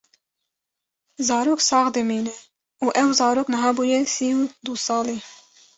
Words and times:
Zarok 1.27 1.61
sax 1.69 1.87
dimîne 1.95 2.33
û 2.85 2.87
ew 3.01 3.07
zarok 3.19 3.47
niha 3.53 3.71
bûye 3.77 3.99
sî 4.15 4.29
û 4.39 4.41
du 4.65 4.73
salî 4.85 5.19